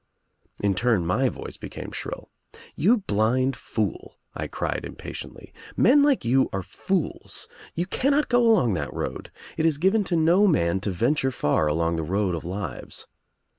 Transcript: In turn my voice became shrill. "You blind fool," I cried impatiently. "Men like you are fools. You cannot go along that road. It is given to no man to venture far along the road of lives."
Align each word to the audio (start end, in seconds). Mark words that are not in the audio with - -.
In 0.63 0.73
turn 0.73 1.05
my 1.05 1.29
voice 1.29 1.57
became 1.57 1.91
shrill. 1.91 2.31
"You 2.73 3.01
blind 3.01 3.55
fool," 3.55 4.17
I 4.33 4.47
cried 4.47 4.83
impatiently. 4.83 5.53
"Men 5.77 6.01
like 6.01 6.25
you 6.25 6.49
are 6.51 6.63
fools. 6.63 7.47
You 7.75 7.85
cannot 7.85 8.27
go 8.27 8.41
along 8.41 8.73
that 8.73 8.91
road. 8.91 9.29
It 9.57 9.65
is 9.67 9.77
given 9.77 10.03
to 10.05 10.15
no 10.15 10.47
man 10.47 10.79
to 10.79 10.89
venture 10.89 11.29
far 11.29 11.67
along 11.67 11.97
the 11.97 12.01
road 12.03 12.33
of 12.33 12.43
lives." 12.43 13.05